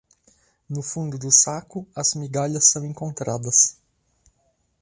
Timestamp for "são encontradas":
2.71-3.77